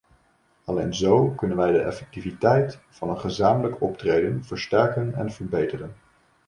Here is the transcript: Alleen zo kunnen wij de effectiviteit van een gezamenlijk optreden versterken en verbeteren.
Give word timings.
Alleen 0.65 0.93
zo 0.95 1.29
kunnen 1.29 1.57
wij 1.57 1.71
de 1.71 1.79
effectiviteit 1.81 2.79
van 2.89 3.09
een 3.09 3.19
gezamenlijk 3.19 3.81
optreden 3.81 4.43
versterken 4.43 5.13
en 5.13 5.31
verbeteren. 5.31 5.95